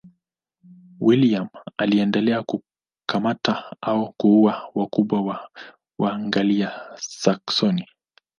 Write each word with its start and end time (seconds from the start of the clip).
William 0.99 1.49
aliendelea 1.77 2.43
kukamata 2.43 3.75
au 3.81 4.13
kuua 4.17 4.71
wakubwa 4.75 5.21
wa 5.21 5.49
Waanglia-Saksoni. 5.99 7.87